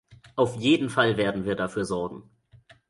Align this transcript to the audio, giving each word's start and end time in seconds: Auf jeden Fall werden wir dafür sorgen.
Auf 0.35 0.55
jeden 0.55 0.89
Fall 0.89 1.15
werden 1.15 1.45
wir 1.45 1.55
dafür 1.55 1.85
sorgen. 1.85 2.23